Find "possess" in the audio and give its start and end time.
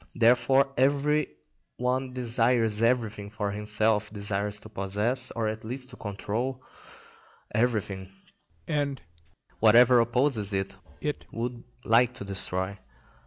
4.69-5.29